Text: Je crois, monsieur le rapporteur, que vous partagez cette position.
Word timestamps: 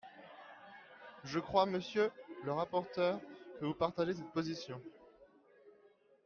Je 1.25 1.37
crois, 1.37 1.67
monsieur 1.67 2.09
le 2.43 2.51
rapporteur, 2.51 3.19
que 3.59 3.65
vous 3.65 3.75
partagez 3.75 4.15
cette 4.15 4.31
position. 4.31 4.81